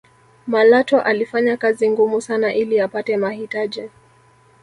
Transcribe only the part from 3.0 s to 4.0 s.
mahitaji